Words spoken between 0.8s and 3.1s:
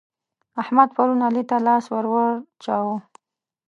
پرون علي ته لاس ور واچاوو.